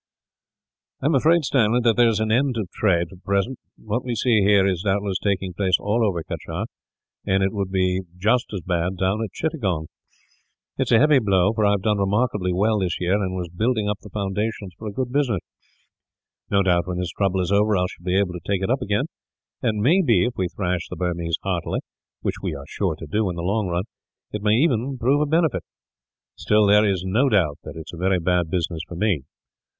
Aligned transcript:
"I 1.03 1.05
am 1.05 1.13
afraid, 1.13 1.45
Stanley, 1.45 1.79
there 1.79 2.07
is 2.07 2.19
an 2.19 2.31
end 2.31 2.57
of 2.57 2.71
trade, 2.71 3.09
for 3.09 3.17
the 3.17 3.21
present. 3.21 3.59
What 3.77 4.03
we 4.03 4.15
see 4.15 4.41
here 4.41 4.65
is, 4.65 4.81
doubtless, 4.81 5.19
taking 5.23 5.53
place 5.53 5.75
all 5.79 6.03
over 6.03 6.23
Cachar; 6.23 6.65
and 7.27 7.43
it 7.43 7.53
would 7.53 7.69
be 7.71 8.01
just 8.17 8.51
as 8.51 8.61
bad 8.61 8.97
down 8.97 9.23
at 9.23 9.31
Chittagong. 9.31 9.89
It 10.79 10.87
is 10.87 10.91
a 10.93 10.97
heavy 10.97 11.19
blow, 11.19 11.53
for 11.53 11.67
I 11.67 11.73
have 11.73 11.83
done 11.83 11.99
remarkably 11.99 12.51
well 12.51 12.79
this 12.79 12.99
year, 12.99 13.13
and 13.13 13.35
was 13.35 13.49
building 13.49 13.87
up 13.87 13.99
the 14.01 14.09
foundations 14.09 14.73
for 14.75 14.87
a 14.87 14.91
good 14.91 15.11
business. 15.11 15.41
No 16.49 16.63
doubt, 16.63 16.87
when 16.87 16.97
this 16.97 17.11
trouble 17.11 17.39
is 17.39 17.51
over. 17.51 17.77
I 17.77 17.85
shall 17.85 18.03
be 18.03 18.17
able 18.17 18.33
to 18.33 18.39
take 18.43 18.63
it 18.63 18.71
up 18.71 18.81
again; 18.81 19.05
and 19.61 19.77
it 19.77 19.83
may 19.83 20.01
be, 20.01 20.25
if 20.25 20.33
we 20.35 20.47
thrash 20.47 20.87
the 20.89 20.95
Burmese 20.95 21.37
heartily, 21.43 21.81
which 22.21 22.41
we 22.41 22.55
are 22.55 22.65
sure 22.67 22.95
to 22.95 23.05
do 23.05 23.29
in 23.29 23.35
the 23.35 23.43
long 23.43 23.67
run, 23.67 23.83
it 24.31 24.41
may 24.41 24.55
even 24.55 24.97
prove 24.97 25.21
a 25.21 25.27
benefit. 25.27 25.61
Still, 26.35 26.65
there 26.65 26.89
is 26.89 27.03
no 27.05 27.29
doubt 27.29 27.59
that 27.63 27.75
it 27.75 27.81
is 27.85 27.93
a 27.93 27.97
very 28.01 28.17
bad 28.19 28.49
business 28.49 28.81
for 28.87 28.95
me. 28.95 29.21